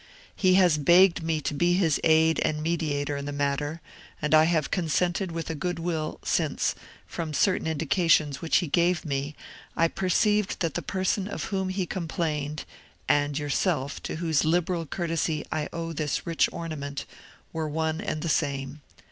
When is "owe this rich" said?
15.71-16.49